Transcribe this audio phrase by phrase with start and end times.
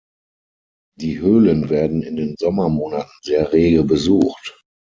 [0.99, 4.59] Die Höhlen werden in den Sommermonaten sehr rege besucht.